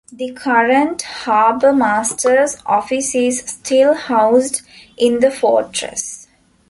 [0.11, 4.63] The current harbor master's office is still housed
[4.97, 6.25] in the fortress.